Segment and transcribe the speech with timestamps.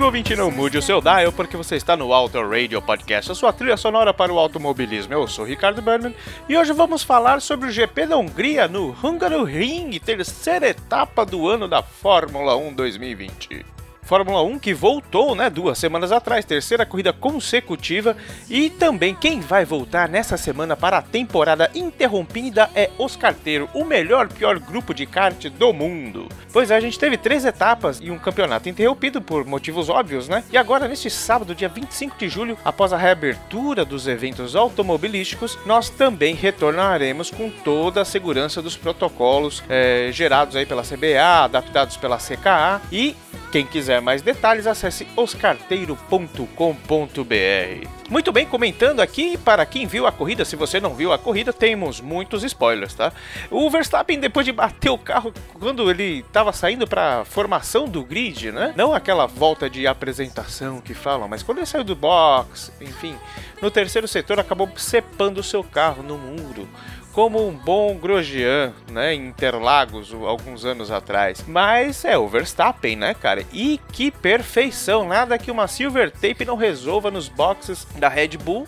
[0.00, 3.34] amigo ouvinte, não mude o seu dial, porque você está no Auto Radio Podcast, a
[3.34, 5.12] sua trilha sonora para o automobilismo.
[5.12, 6.14] Eu sou Ricardo Berman
[6.48, 11.68] e hoje vamos falar sobre o GP da Hungria no Hungaroring, terceira etapa do ano
[11.68, 13.79] da Fórmula 1 2020.
[14.10, 18.16] Fórmula 1 que voltou, né, duas semanas atrás, terceira corrida consecutiva,
[18.48, 23.84] e também quem vai voltar nessa semana para a temporada interrompida é Os Carteiro, o
[23.84, 26.26] melhor pior grupo de kart do mundo.
[26.52, 30.42] Pois é, a gente teve três etapas e um campeonato interrompido por motivos óbvios, né?
[30.50, 35.88] E agora, neste sábado, dia 25 de julho, após a reabertura dos eventos automobilísticos, nós
[35.88, 42.18] também retornaremos com toda a segurança dos protocolos eh, gerados aí pela CBA, adaptados pela
[42.18, 43.14] CKA e
[43.50, 47.88] quem quiser mais detalhes, acesse oscarteiro.com.br.
[48.08, 51.52] Muito bem, comentando aqui, para quem viu a corrida, se você não viu a corrida,
[51.52, 53.12] temos muitos spoilers, tá?
[53.50, 58.02] O Verstappen, depois de bater o carro, quando ele estava saindo para a formação do
[58.02, 58.74] grid, né?
[58.76, 63.16] Não aquela volta de apresentação que falam, mas quando ele saiu do box, enfim,
[63.62, 66.68] no terceiro setor acabou cepando o seu carro no muro
[67.12, 71.44] como um bom Grosjean, né, em Interlagos, alguns anos atrás.
[71.46, 73.44] Mas é o Verstappen, né, cara?
[73.52, 75.06] E que perfeição!
[75.08, 78.66] Nada que uma silver tape não resolva nos boxes da Red Bull.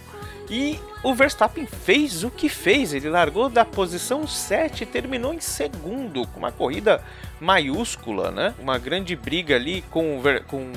[0.51, 2.93] E o Verstappen fez o que fez.
[2.93, 7.03] Ele largou da posição 7 e terminou em segundo, com uma corrida
[7.41, 8.55] maiúscula, né?
[8.59, 10.73] Uma grande briga ali com, o com,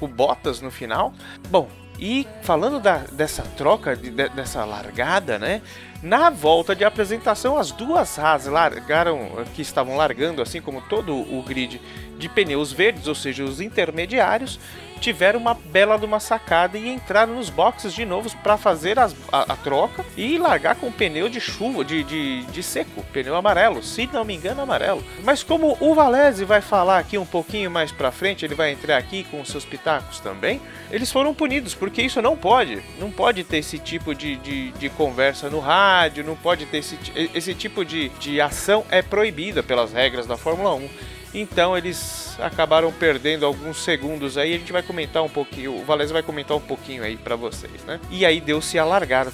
[0.00, 1.12] com Bottas no final.
[1.48, 1.68] Bom,
[2.00, 5.62] e falando da- dessa troca, de- dessa largada, né?
[6.02, 11.40] Na volta de apresentação, as duas Haas largaram, que estavam largando, assim como todo o
[11.46, 11.80] grid
[12.18, 14.58] de pneus verdes, ou seja, os intermediários,
[15.02, 19.14] tiveram uma bela de uma sacada e entraram nos boxes de novo para fazer as-
[19.32, 23.82] a, a troca e largar com pneu de chuva, de, de, de seco, pneu amarelo,
[23.82, 25.02] se não me engano, amarelo.
[25.24, 28.96] Mas como o Valese vai falar aqui um pouquinho mais para frente, ele vai entrar
[28.96, 30.60] aqui com seus pitacos também,
[30.90, 32.80] eles foram punidos, porque isso não pode.
[32.98, 36.96] Não pode ter esse tipo de, de, de conversa no rádio, não pode ter esse,
[37.34, 40.88] esse tipo de, de ação é proibida pelas regras da Fórmula 1.
[41.34, 44.54] Então eles acabaram perdendo alguns segundos aí.
[44.54, 45.76] A gente vai comentar um pouquinho.
[45.80, 47.98] O Valese vai comentar um pouquinho aí pra vocês, né?
[48.10, 49.26] E aí deu-se a largar.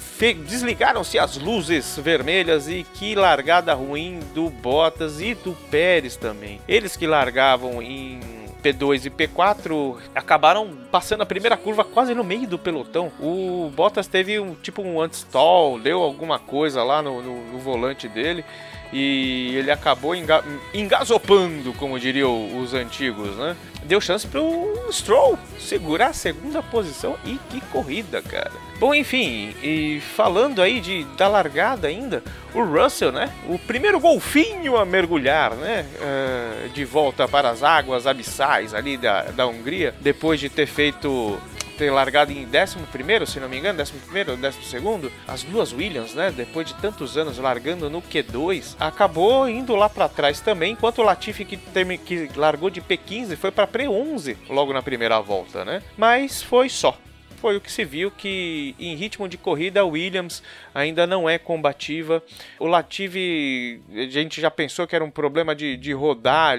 [0.47, 6.61] Desligaram-se as luzes vermelhas e que largada ruim do Bottas e do Pérez também.
[6.67, 8.19] Eles que largavam em
[8.63, 13.11] P2 e P4 acabaram passando a primeira curva quase no meio do pelotão.
[13.19, 18.07] O Bottas teve um tipo um anti-stall, deu alguma coisa lá no, no- no volante
[18.07, 18.43] dele
[18.91, 23.55] e ele acabou enga engasopando, como diriam os antigos, né?
[23.83, 28.51] Deu chance pro Stroll segurar a segunda posição e que corrida, cara.
[28.79, 33.31] Bom, enfim, e falando aí de da largada ainda, o Russell, né?
[33.47, 35.85] O primeiro golfinho a mergulhar, né?
[36.01, 41.37] eh, de volta para as águas abissais ali da, da Hungria, depois de ter feito
[41.79, 43.93] ter largado em 11, se não me engano, 11
[44.27, 49.73] ou 12, as duas Williams, né, depois de tantos anos largando no Q2, acabou indo
[49.77, 51.57] lá para trás também, enquanto o Latifi que,
[51.97, 55.81] que largou de P15 foi para P11 logo na primeira volta, né?
[55.97, 56.97] Mas foi só.
[57.41, 60.43] Foi o que se viu que em ritmo de corrida a Williams
[60.75, 62.21] ainda não é combativa.
[62.59, 66.57] O Latifi, a gente já pensou que era um problema de, de rodar.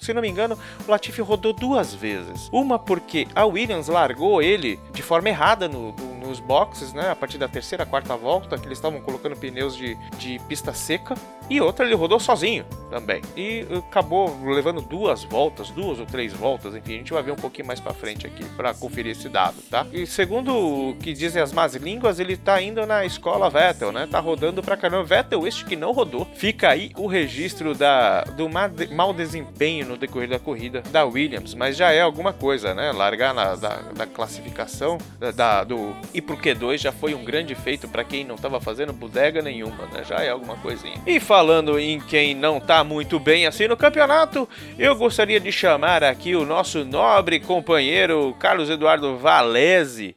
[0.00, 2.48] Se não me engano, o Latifi rodou duas vezes.
[2.52, 7.10] Uma porque a Williams largou ele de forma errada no- no nos boxes, né?
[7.10, 11.14] A partir da terceira, quarta volta, que eles estavam colocando pneus de, de pista seca.
[11.48, 13.22] E outra ele rodou sozinho também.
[13.36, 17.32] E uh, acabou levando duas voltas, duas ou três voltas, enfim, a gente vai ver
[17.32, 19.86] um pouquinho mais pra frente aqui para conferir esse dado, tá?
[19.92, 24.08] E segundo o que dizem as más línguas, ele tá indo na escola Vettel, né?
[24.10, 25.04] Tá rodando pra caramba.
[25.04, 26.26] Vettel, este que não rodou.
[26.34, 28.48] Fica aí o registro da, do
[28.92, 32.90] mau desempenho no decorrer da corrida da Williams, mas já é alguma coisa, né?
[32.90, 37.54] Largar na, da, da classificação da, da, do e pro Q2 já foi um grande
[37.54, 40.02] feito para quem não tava fazendo bodega nenhuma, né?
[40.02, 40.98] Já é alguma coisinha.
[41.06, 44.48] E falando em quem não tá muito bem assim no campeonato,
[44.78, 50.16] eu gostaria de chamar aqui o nosso nobre companheiro Carlos Eduardo Valese.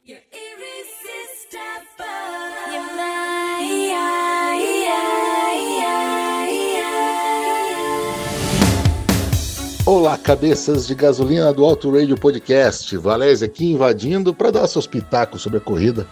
[9.92, 12.96] Olá, cabeças de gasolina do Auto Radio Podcast.
[12.96, 16.06] Valézia aqui invadindo para dar seus pitacos sobre a corrida.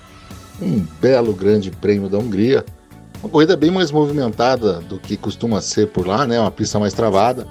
[0.61, 2.65] Um belo grande prêmio da Hungria.
[3.23, 6.41] Uma corrida bem mais movimentada do que costuma ser por lá, né?
[6.41, 7.47] Uma pista mais travada.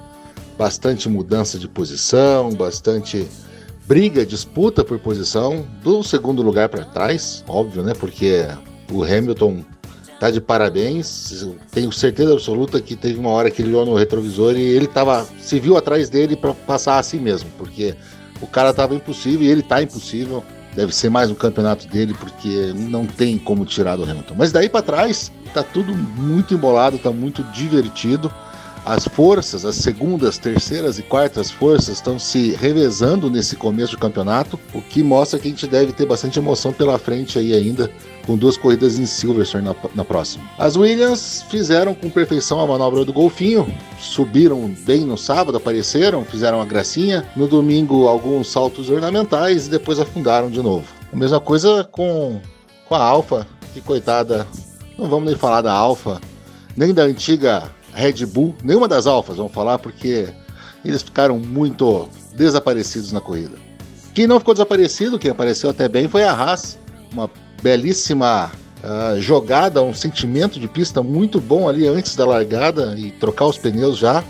[0.57, 3.25] Bastante mudança de posição, bastante
[3.87, 7.93] briga, disputa por posição do segundo lugar para trás, óbvio, né?
[7.97, 8.45] Porque
[8.91, 9.63] o Hamilton
[10.19, 11.47] tá de parabéns.
[11.71, 15.27] Tenho certeza absoluta que teve uma hora que ele olhou no retrovisor e ele tava,
[15.39, 17.95] se viu atrás dele para passar assim mesmo, porque
[18.41, 20.43] o cara tava impossível e ele tá impossível.
[20.75, 24.35] Deve ser mais um campeonato dele, porque não tem como tirar do Hamilton.
[24.37, 28.31] Mas daí para trás, tá tudo muito embolado, tá muito divertido.
[28.85, 34.57] As forças, as segundas, terceiras e quartas forças estão se revezando nesse começo do campeonato,
[34.71, 37.91] o que mostra que a gente deve ter bastante emoção pela frente aí ainda,
[38.27, 40.43] com duas corridas em Silverstone na, na próxima.
[40.59, 46.57] As Williams fizeram com perfeição a manobra do golfinho, subiram bem no sábado, apareceram, fizeram
[46.57, 47.25] uma gracinha.
[47.37, 50.85] No domingo, alguns saltos ornamentais e depois afundaram de novo.
[51.11, 52.41] A mesma coisa com,
[52.85, 54.45] com a Alfa, que coitada,
[54.97, 56.19] não vamos nem falar da Alfa,
[56.75, 60.27] nem da antiga Red Bull, nenhuma das alfas, vamos falar, porque
[60.85, 63.57] eles ficaram muito desaparecidos na corrida.
[64.13, 66.77] Quem não ficou desaparecido, quem apareceu até bem, foi a Haas.
[67.11, 67.29] Uma
[67.61, 68.51] belíssima
[68.83, 73.57] uh, jogada, um sentimento de pista muito bom ali antes da largada e trocar os
[73.57, 74.23] pneus já,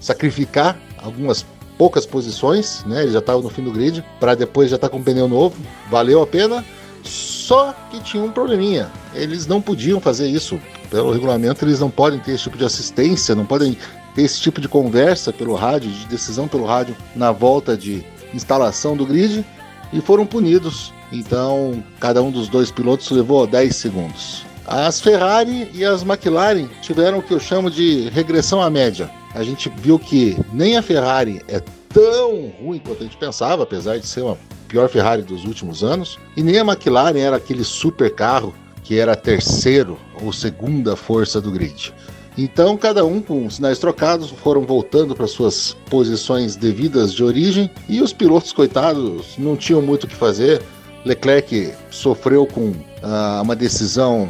[0.00, 1.44] sacrificar algumas
[1.76, 3.02] poucas posições, né?
[3.02, 5.28] Ele já estava no fim do grid, para depois já estar tá com um pneu
[5.28, 5.56] novo.
[5.90, 6.64] Valeu a pena.
[7.02, 8.90] Só que tinha um probleminha.
[9.14, 10.58] Eles não podiam fazer isso
[10.90, 13.76] pelo regulamento, eles não podem ter esse tipo de assistência, não podem
[14.14, 18.02] ter esse tipo de conversa pelo rádio, de decisão pelo rádio na volta de
[18.32, 19.44] instalação do grid
[19.92, 20.92] e foram punidos.
[21.14, 24.44] Então, cada um dos dois pilotos levou 10 segundos.
[24.66, 29.08] As Ferrari e as McLaren tiveram o que eu chamo de regressão à média.
[29.32, 33.98] A gente viu que nem a Ferrari é tão ruim quanto a gente pensava, apesar
[33.98, 38.12] de ser uma pior Ferrari dos últimos anos, e nem a McLaren era aquele super
[38.12, 38.52] carro
[38.82, 41.94] que era terceiro ou segunda força do grid.
[42.36, 48.02] Então, cada um com sinais trocados foram voltando para suas posições devidas de origem e
[48.02, 50.60] os pilotos, coitados, não tinham muito o que fazer.
[51.04, 52.72] Leclerc sofreu com
[53.02, 54.28] ah, uma decisão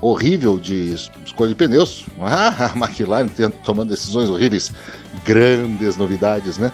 [0.00, 0.94] horrível de
[1.24, 2.04] escolha de pneus.
[2.20, 3.28] Ah, a McLaren
[3.64, 4.72] tomando decisões horríveis,
[5.24, 6.72] grandes novidades, né?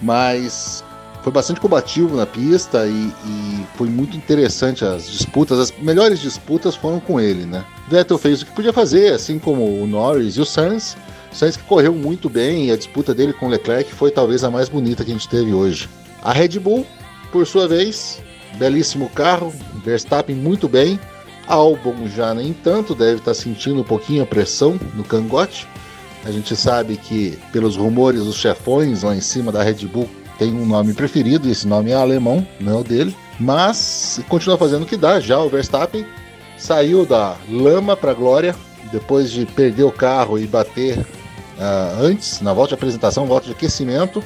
[0.00, 0.82] Mas
[1.22, 5.58] foi bastante combativo na pista e, e, foi muito interessante as disputas.
[5.58, 7.64] As melhores disputas foram com ele, né?
[7.88, 10.96] Vettel fez o que podia fazer, assim como o Norris e o Sainz.
[11.32, 14.50] Sainz que correu muito bem e a disputa dele com o Leclerc foi talvez a
[14.50, 15.88] mais bonita que a gente teve hoje.
[16.22, 16.86] A Red Bull,
[17.30, 18.20] por sua vez,
[18.56, 19.52] belíssimo carro,
[19.84, 20.98] Verstappen muito bem.
[21.46, 25.66] Albon já nem tanto, deve estar sentindo um pouquinho a pressão no cangote.
[26.24, 30.54] A gente sabe que, pelos rumores, os chefões lá em cima da Red Bull tem
[30.54, 34.86] um nome preferido, esse nome é alemão, não é o dele, mas continua fazendo o
[34.86, 35.18] que dá.
[35.18, 36.06] Já o Verstappen
[36.56, 38.54] saiu da lama para a glória,
[38.92, 43.52] depois de perder o carro e bater uh, antes, na volta de apresentação, volta de
[43.52, 44.22] aquecimento,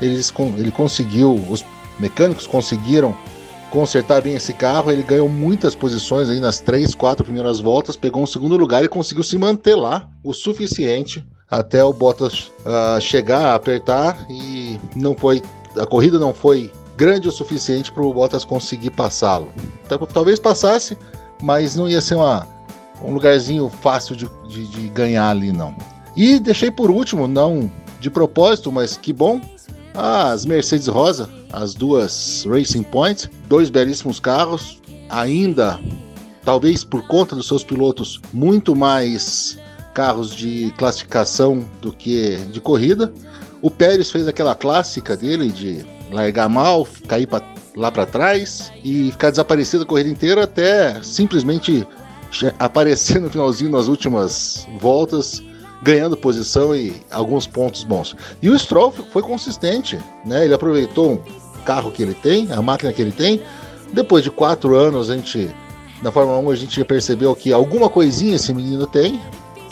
[0.00, 1.64] eles, ele conseguiu, os
[1.98, 3.16] mecânicos conseguiram
[3.76, 4.90] consertar bem esse carro.
[4.90, 8.88] Ele ganhou muitas posições aí nas três, quatro primeiras voltas, pegou um segundo lugar e
[8.88, 15.42] conseguiu se manter lá o suficiente até o Bottas uh, chegar, apertar e não foi
[15.78, 19.52] a corrida não foi grande o suficiente para o Bottas conseguir passá-lo.
[20.10, 20.96] Talvez passasse,
[21.42, 22.48] mas não ia ser uma,
[23.04, 25.76] um lugarzinho fácil de, de, de ganhar ali não.
[26.16, 29.38] E deixei por último, não de propósito, mas que bom,
[29.96, 35.80] as Mercedes Rosa, as duas Racing Point, dois belíssimos carros, ainda
[36.44, 39.58] talvez por conta dos seus pilotos muito mais
[39.94, 43.12] carros de classificação do que de corrida.
[43.62, 47.42] O Pérez fez aquela clássica dele de largar mal, cair para
[47.76, 51.86] lá para trás e ficar desaparecido a corrida inteira até simplesmente
[52.58, 55.42] aparecer no finalzinho nas últimas voltas,
[55.86, 58.16] ganhando posição e alguns pontos bons.
[58.42, 60.44] E o Stroll foi consistente, né?
[60.44, 63.40] Ele aproveitou um carro que ele tem, a máquina que ele tem.
[63.92, 65.48] Depois de quatro anos, a gente
[66.02, 69.20] na Fórmula 1 a gente percebeu que alguma coisinha esse menino tem.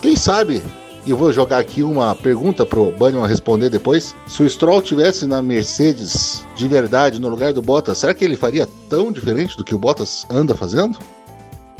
[0.01, 0.63] Quem sabe
[1.05, 4.15] e eu vou jogar aqui uma pergunta pro Bunnyman responder depois.
[4.29, 8.37] Se o Stroll tivesse na Mercedes de verdade no lugar do Bottas, será que ele
[8.37, 10.97] faria tão diferente do que o Bottas anda fazendo?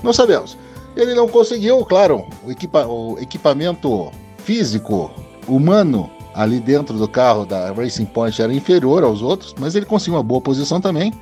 [0.03, 0.59] Não sabemos.
[0.97, 4.11] Ele não conseguiu, claro, o, equipa o equipamento
[4.45, 5.11] físico,
[5.49, 10.15] humano, ali dentro do carro da Racing Point era inferior aos outros, mas ele conseguiu
[10.15, 11.13] uma boa posição também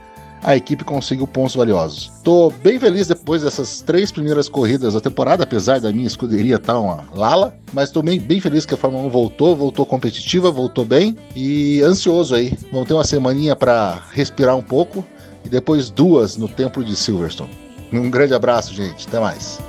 [0.42, 2.10] a equipe conseguiu pontos valiosos.
[2.24, 6.74] Tô bem feliz depois dessas três primeiras corridas da temporada, apesar da minha escuderia estar
[6.74, 10.50] tá uma lala, mas tô bem, bem feliz que a Fórmula 1 voltou, voltou competitiva,
[10.50, 12.56] voltou bem e ansioso aí.
[12.72, 15.04] Vamos ter uma semaninha para respirar um pouco
[15.44, 17.50] e depois duas no Templo de Silverstone.
[17.92, 19.06] Um grande abraço, gente.
[19.06, 19.60] Até mais.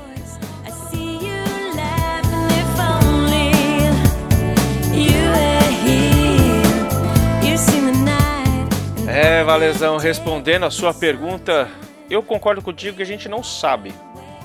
[9.24, 11.72] É, Valezão, respondendo a sua pergunta,
[12.10, 13.94] eu concordo contigo que a gente não sabe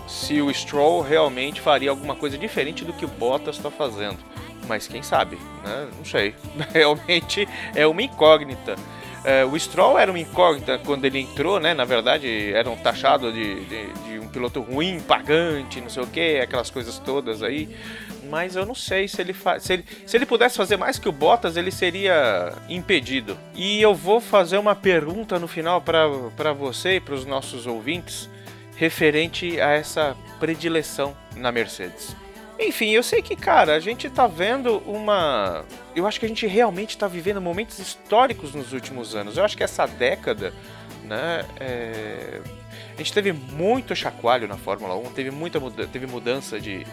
[0.06, 4.18] se o Stroll realmente faria alguma coisa diferente do que o Bottas está fazendo.
[4.68, 5.88] Mas quem sabe, né?
[5.96, 6.32] Não sei.
[6.72, 8.76] Realmente é uma incógnita.
[9.24, 11.74] É, o Stroll era uma incógnita quando ele entrou, né?
[11.74, 16.06] Na verdade, era um taxado de, de, de um piloto ruim, pagante, não sei o
[16.06, 17.68] que, aquelas coisas todas aí
[18.28, 21.12] mas eu não sei se ele, se ele se ele pudesse fazer mais que o
[21.12, 23.36] Bottas, ele seria impedido.
[23.54, 28.28] E eu vou fazer uma pergunta no final para você e para os nossos ouvintes
[28.76, 32.14] referente a essa predileção na Mercedes.
[32.58, 35.64] Enfim, eu sei que, cara, a gente tá vendo uma.
[35.94, 39.36] Eu acho que a gente realmente tá vivendo momentos históricos nos últimos anos.
[39.36, 40.52] Eu acho que essa década,
[41.04, 41.44] né?
[41.60, 42.40] É...
[42.94, 45.86] A gente teve muito chacoalho na Fórmula 1, teve muita muda...
[45.86, 46.84] teve mudança de,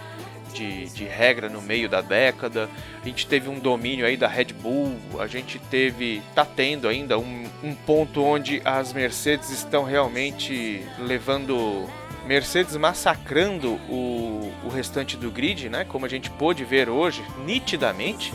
[0.54, 2.70] de, de regra no meio da década.
[3.02, 7.18] A gente teve um domínio aí da Red Bull, a gente teve, tá tendo ainda
[7.18, 11.90] um, um ponto onde as Mercedes estão realmente levando
[12.26, 15.86] Mercedes massacrando o, o restante do grid, né?
[15.86, 18.34] Como a gente pôde ver hoje, nitidamente.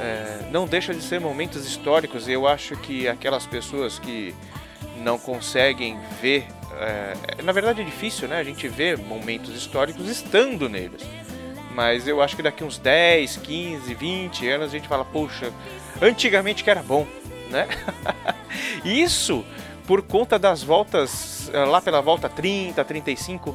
[0.00, 2.28] É, não deixa de ser momentos históricos.
[2.28, 4.34] Eu acho que aquelas pessoas que
[4.96, 6.46] não conseguem ver,
[6.78, 8.38] é, na verdade é difícil, né?
[8.38, 11.02] A gente vê momentos históricos estando neles.
[11.72, 15.52] Mas eu acho que daqui uns 10, 15, 20 anos a gente fala, poxa,
[16.02, 17.06] antigamente que era bom,
[17.48, 17.68] né?
[18.84, 19.44] Isso
[19.86, 23.54] por conta das voltas, eh, lá pela volta 30, 35,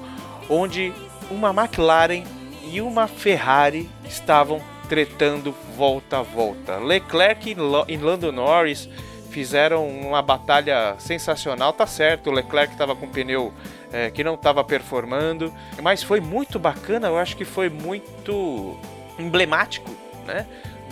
[0.50, 0.94] onde
[1.30, 2.24] uma McLaren
[2.64, 6.78] e uma Ferrari estavam tretando volta a volta.
[6.78, 7.56] Leclerc
[7.88, 8.90] e Lando Norris
[9.30, 13.54] fizeram uma batalha sensacional, tá certo, o Leclerc estava com pneu
[13.92, 18.78] é, que não estava performando, mas foi muito bacana, eu acho que foi muito
[19.20, 19.90] emblemático,
[20.26, 20.46] né?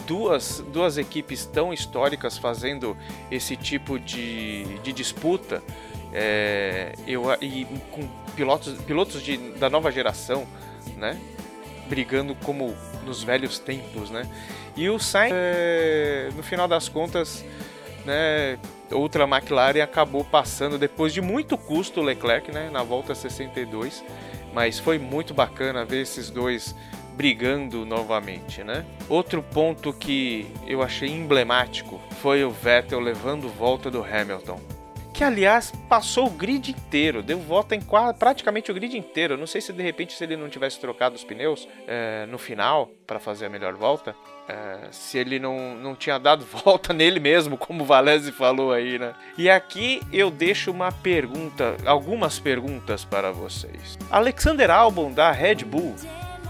[0.05, 2.97] Duas, duas equipes tão históricas fazendo
[3.31, 5.63] esse tipo de, de disputa
[6.13, 10.45] é, eu, e com pilotos, pilotos de, da nova geração,
[10.97, 11.19] né?
[11.87, 14.29] Brigando como nos velhos tempos, né?
[14.75, 17.43] E o Sainz, é, no final das contas,
[18.05, 18.57] né,
[18.91, 24.03] outra McLaren acabou passando depois de muito custo o Leclerc, né, na volta 62,
[24.53, 26.75] mas foi muito bacana ver esses dois
[27.15, 28.85] brigando novamente, né?
[29.07, 34.59] Outro ponto que eu achei emblemático foi o Vettel levando volta do Hamilton
[35.13, 39.37] que aliás passou o grid inteiro, deu volta em quase, praticamente o grid inteiro.
[39.37, 42.89] Não sei se de repente se ele não tivesse trocado os pneus é, no final
[43.05, 44.15] para fazer a melhor volta,
[44.47, 48.97] é, se ele não, não tinha dado volta nele mesmo, como o Valese falou aí,
[48.97, 49.13] né?
[49.37, 53.97] E aqui eu deixo uma pergunta, algumas perguntas para vocês.
[54.09, 55.95] Alexander Albon da Red Bull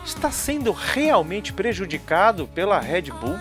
[0.05, 3.37] está sendo realmente prejudicado pela Red Bull?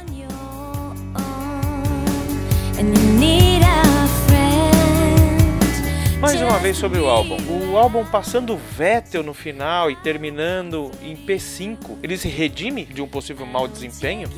[6.20, 7.36] Mais uma vez sobre o álbum.
[7.72, 13.08] O álbum passando Vettel no final e terminando em P5, ele se redime de um
[13.08, 14.28] possível mau desempenho?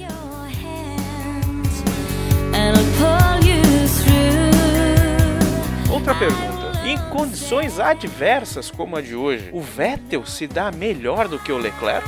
[5.91, 6.54] Outra pergunta.
[6.85, 11.57] Em condições adversas como a de hoje, o Vettel se dá melhor do que o
[11.57, 12.07] Leclerc?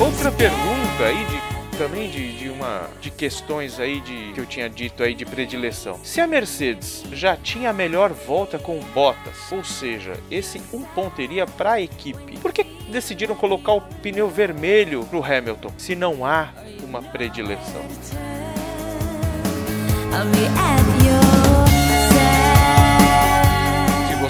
[0.00, 4.68] Outra pergunta aí de também de, de uma de questões aí de que eu tinha
[4.68, 6.00] dito aí de predileção.
[6.02, 11.22] Se a Mercedes já tinha a melhor volta com Bottas, ou seja, esse um ponto
[11.22, 16.26] iria para a equipe, por que decidiram colocar o pneu vermelho pro Hamilton se não
[16.26, 16.48] há
[16.82, 17.86] uma predileção?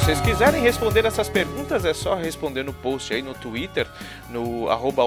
[0.09, 3.87] Vocês quiserem responder essas perguntas, é só responder no post aí no Twitter,
[4.31, 5.03] no arroba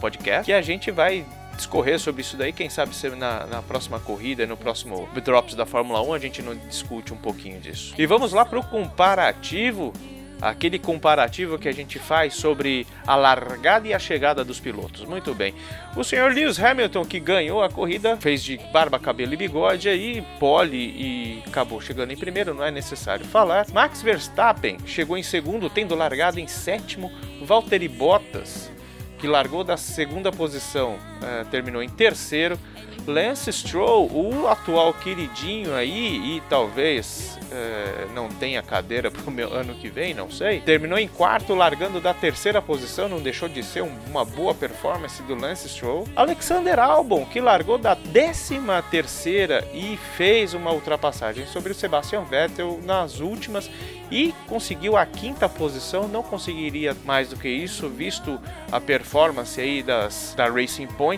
[0.00, 1.24] Podcast, que a gente vai
[1.54, 2.52] discorrer sobre isso daí.
[2.52, 6.42] Quem sabe se na, na próxima corrida, no próximo Drops da Fórmula 1, a gente
[6.42, 7.94] não discute um pouquinho disso.
[7.96, 9.92] E vamos lá pro comparativo.
[10.40, 15.04] Aquele comparativo que a gente faz sobre a largada e a chegada dos pilotos.
[15.04, 15.54] Muito bem.
[15.96, 20.24] O senhor Lewis Hamilton, que ganhou a corrida, fez de barba, cabelo e bigode aí,
[20.38, 23.66] pole e acabou chegando em primeiro, não é necessário falar.
[23.72, 27.12] Max Verstappen chegou em segundo, tendo largado em sétimo.
[27.42, 28.70] Valtteri Bottas,
[29.18, 32.58] que largou da segunda posição, eh, terminou em terceiro.
[33.06, 39.52] Lance Stroll, o atual queridinho aí, e talvez eh, não tenha cadeira para o meu
[39.52, 40.60] ano que vem, não sei.
[40.60, 45.22] Terminou em quarto, largando da terceira posição, não deixou de ser um- uma boa performance
[45.22, 46.06] do Lance Stroll.
[46.14, 52.80] Alexander Albon, que largou da décima terceira e fez uma ultrapassagem sobre o Sebastian Vettel
[52.84, 53.68] nas últimas
[54.10, 56.06] e conseguiu a quinta posição.
[56.06, 58.38] Não conseguiria mais do que isso, visto
[58.70, 61.09] a performance aí das, da Racing Point,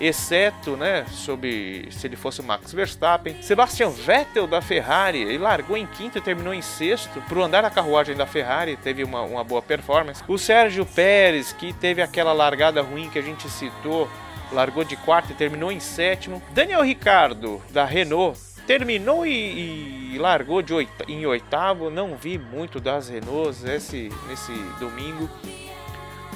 [0.00, 3.40] exceto, né, sobre se ele fosse o Max Verstappen.
[3.42, 7.20] Sebastian Vettel da Ferrari, ele largou em quinto e terminou em sexto.
[7.22, 10.22] Pro andar na carruagem da Ferrari, teve uma, uma boa performance.
[10.28, 14.08] O Sérgio Pérez, que teve aquela largada ruim que a gente citou,
[14.52, 16.42] largou de quarto e terminou em sétimo.
[16.52, 20.74] Daniel Ricardo, da Renault, terminou e, e largou de
[21.08, 21.90] em oitavo.
[21.90, 25.28] Não vi muito das Renaults esse, nesse domingo.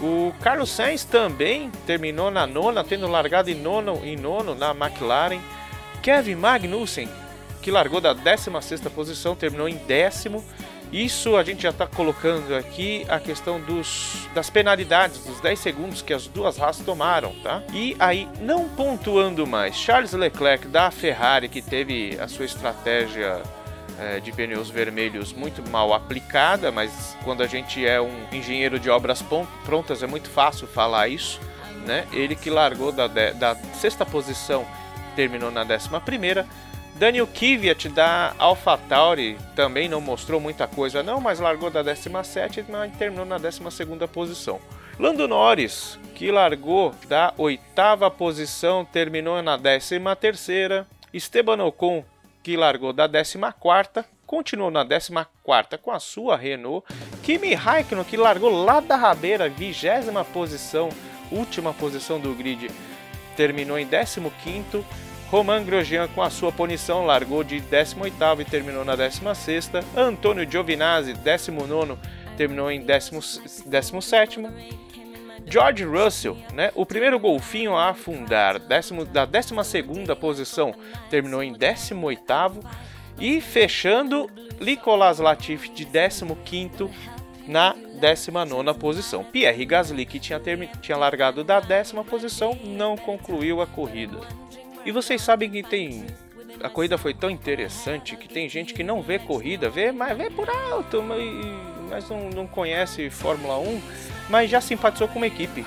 [0.00, 5.40] O Carlos Sainz também terminou na nona, tendo largado em nono, em nono na McLaren.
[6.02, 7.08] Kevin Magnussen,
[7.62, 10.44] que largou da 16ª posição, terminou em décimo.
[10.92, 16.02] Isso a gente já está colocando aqui a questão dos, das penalidades, dos 10 segundos
[16.02, 17.62] que as duas Haas tomaram, tá?
[17.72, 23.42] E aí, não pontuando mais, Charles Leclerc da Ferrari, que teve a sua estratégia
[23.98, 28.90] eh, de pneus vermelhos muito mal aplicada, mas quando a gente é um engenheiro de
[28.90, 29.24] obras
[29.64, 31.40] prontas é muito fácil falar isso,
[31.86, 32.06] né?
[32.12, 34.66] Ele que largou da, da sexta posição,
[35.14, 36.46] terminou na décima primeira.
[36.96, 42.96] Daniel Kvyat da AlphaTauri também não mostrou muita coisa não, mas largou da 17 e
[42.96, 44.60] terminou na 12ª posição.
[44.98, 50.86] Lando Norris, que largou da oitava posição, terminou na 13ª.
[51.12, 52.04] Esteban Ocon,
[52.44, 56.86] que largou da 14ª, continuou na 14ª com a sua Renault.
[57.22, 60.90] Kimi Raikkonen, que largou lá da rabeira, 20ª posição,
[61.32, 62.70] última posição do grid,
[63.34, 64.84] terminou em 15º.
[65.30, 69.82] Roman Grosjean com a sua punição largou de 18º e terminou na 16ª.
[69.96, 71.96] Antônio Giovinazzi, 19º,
[72.36, 74.52] terminou em 17º.
[75.46, 80.74] George Russell, né, o primeiro golfinho a afundar, décimo, da 12ª posição,
[81.10, 82.64] terminou em 18º.
[83.18, 84.28] E fechando,
[84.60, 86.90] Nicolas Latifi de 15º
[87.46, 89.22] na 19ª posição.
[89.22, 94.18] Pierre Gasly, que tinha, termi- tinha largado da décima posição, não concluiu a corrida.
[94.84, 96.04] E vocês sabem que tem.
[96.60, 100.28] A corrida foi tão interessante que tem gente que não vê corrida, vê, mas vê
[100.30, 101.20] por alto, mas,
[101.94, 103.80] mas não, não conhece Fórmula 1,
[104.28, 105.64] mas já simpatizou com uma equipe.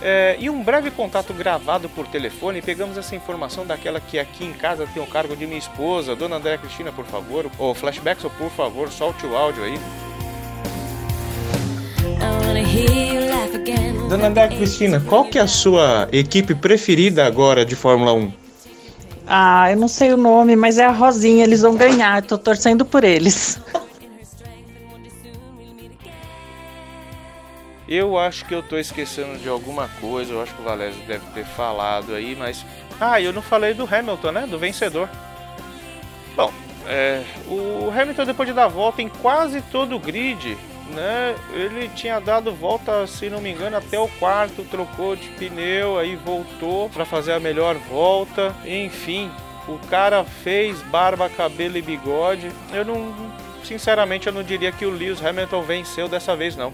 [0.00, 4.52] É, e um breve contato gravado por telefone, pegamos essa informação daquela que aqui em
[4.52, 7.50] casa tem o cargo de minha esposa, Dona Andréa Cristina, por favor.
[7.58, 9.80] Ô, Flashbacks, por favor, solte o áudio aí.
[14.08, 18.32] Dona Andréa Cristina, qual que é a sua equipe preferida agora de Fórmula 1?
[19.26, 22.84] Ah, eu não sei o nome, mas é a Rosinha, eles vão ganhar, tô torcendo
[22.84, 23.60] por eles.
[27.88, 31.24] Eu acho que eu tô esquecendo de alguma coisa, eu acho que o Valésio deve
[31.32, 32.64] ter falado aí, mas.
[33.00, 34.46] Ah, eu não falei do Hamilton, né?
[34.46, 35.08] Do vencedor.
[36.36, 36.52] Bom,
[36.86, 40.56] é, o Hamilton, depois de dar volta em quase todo o grid,
[40.94, 41.34] né?
[41.52, 46.14] Ele tinha dado volta, se não me engano, até o quarto, trocou de pneu, aí
[46.16, 48.54] voltou para fazer a melhor volta.
[48.66, 49.30] Enfim,
[49.66, 52.50] o cara fez barba, cabelo e bigode.
[52.72, 53.14] Eu não.
[53.64, 56.72] Sinceramente, eu não diria que o Lewis Hamilton venceu dessa vez, não.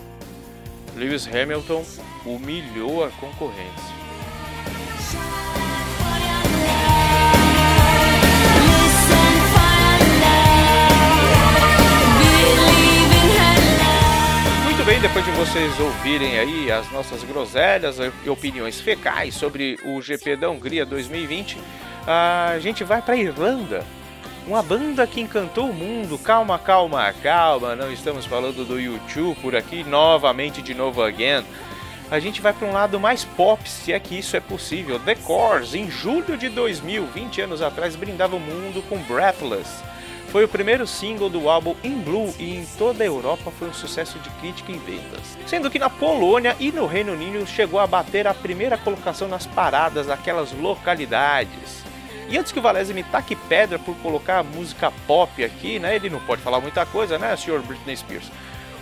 [0.96, 1.84] Lewis Hamilton
[2.24, 4.04] humilhou a concorrência.
[14.86, 20.36] Bem, depois de vocês ouvirem aí as nossas groselhas e opiniões fecais sobre o GP
[20.36, 21.56] da Hungria 2020,
[22.06, 23.82] a gente vai para Irlanda.
[24.46, 26.18] Uma banda que encantou o mundo.
[26.18, 27.74] Calma, calma, calma.
[27.74, 31.44] Não estamos falando do YouTube por aqui novamente de novo again.
[32.10, 35.00] A gente vai para um lado mais pop, se é que isso é possível.
[35.00, 39.82] The Cores, em julho de 2000, 20 anos atrás, brindava o mundo com Breathless
[40.34, 43.72] foi o primeiro single do álbum In Blue e em toda a Europa foi um
[43.72, 45.38] sucesso de crítica e vendas.
[45.46, 49.46] Sendo que na Polônia e no Reino Unido chegou a bater a primeira colocação nas
[49.46, 51.84] paradas daquelas localidades.
[52.28, 55.96] E antes que o Valese me taque pedra por colocar música pop aqui, né?
[55.96, 58.30] Ele não pode falar muita coisa, né, senhor Britney Spears?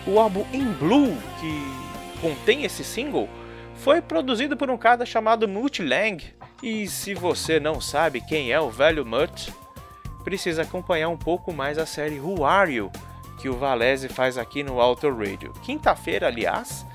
[0.06, 3.28] O álbum In Blue, que contém esse single,
[3.76, 6.22] foi produzido por um cara chamado Mutt Lang.
[6.62, 9.52] E se você não sabe quem é o velho Mutt,
[10.22, 12.90] precisa acompanhar um pouco mais a série Who Are You?
[13.42, 15.52] que o Valese faz aqui no Auto Radio.
[15.64, 16.86] Quinta-feira, aliás,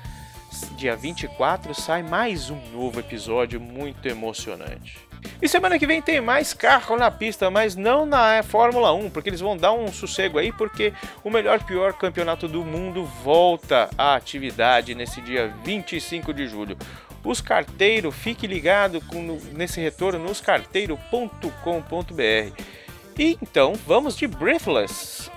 [0.78, 5.07] dia 24, sai mais um novo episódio muito emocionante.
[5.40, 9.28] E semana que vem tem mais carro na pista, mas não na Fórmula 1, porque
[9.28, 14.14] eles vão dar um sossego aí, porque o melhor pior campeonato do mundo volta à
[14.14, 16.76] atividade nesse dia 25 de julho.
[17.24, 22.62] Os carteiros, fique ligado com, nesse retorno nos carteiro.com.br.
[23.18, 25.30] E então vamos de Breathless.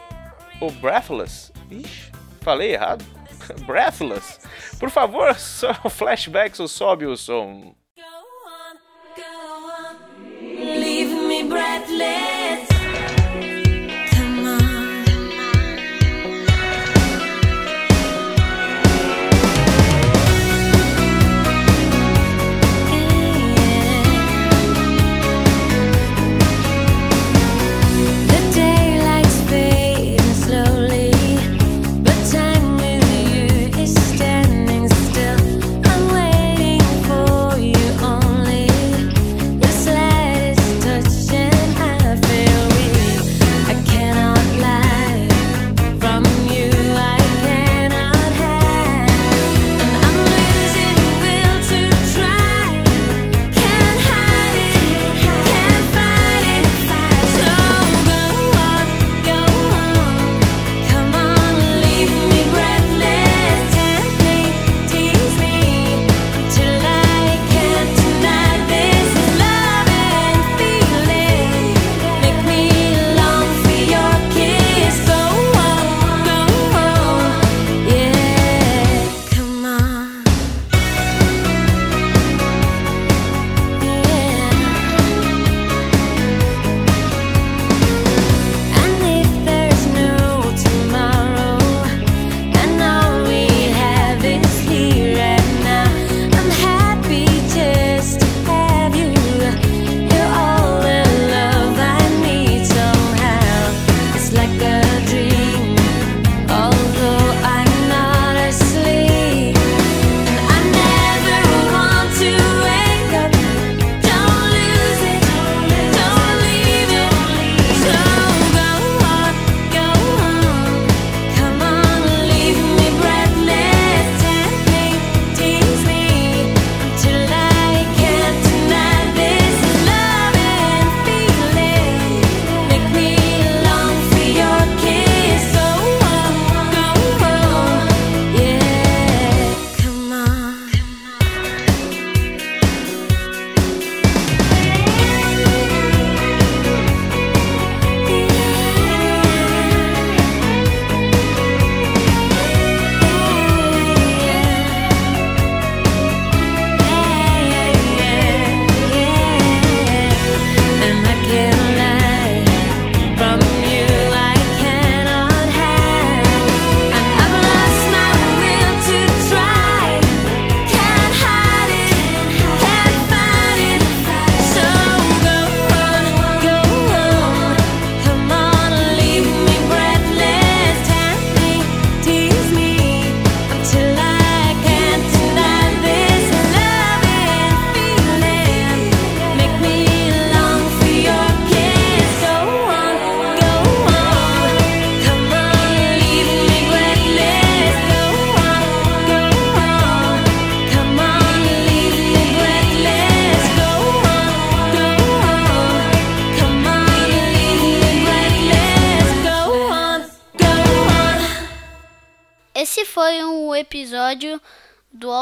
[0.59, 1.51] Ou Breathless?
[1.69, 3.03] Ixi, falei errado.
[3.65, 4.39] Breathless.
[4.79, 5.35] Por favor,
[5.89, 7.75] flashbacks ou sobe o som.
[11.49, 12.40] Breathless.